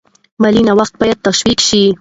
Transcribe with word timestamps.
مالي 0.41 0.61
نوښتونه 0.67 0.99
باید 1.01 1.19
تشویق 1.27 1.59
شي. 1.67 1.83